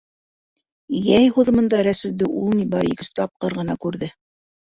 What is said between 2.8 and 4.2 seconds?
ике-өс тапҡыр ғына күрҙе.